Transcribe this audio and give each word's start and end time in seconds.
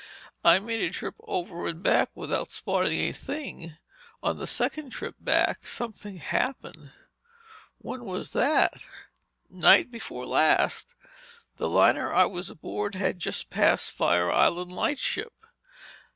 I 0.43 0.57
made 0.57 0.81
a 0.83 0.89
trip 0.89 1.13
over 1.19 1.67
and 1.67 1.83
back 1.83 2.09
without 2.15 2.49
spotting 2.49 3.01
a 3.01 3.11
thing. 3.11 3.77
On 4.23 4.39
the 4.39 4.47
second 4.47 4.89
trip 4.89 5.13
back, 5.19 5.63
something 5.67 6.15
happened." 6.17 6.91
"When 7.77 8.03
was 8.05 8.31
that?" 8.31 8.83
"Night 9.47 9.91
before 9.91 10.25
last. 10.25 10.95
The 11.57 11.69
liner 11.69 12.11
I 12.11 12.25
was 12.25 12.49
aboard 12.49 12.95
had 12.95 13.19
just 13.19 13.51
passed 13.51 13.91
Fire 13.91 14.31
Island 14.31 14.71
lightship. 14.71 15.33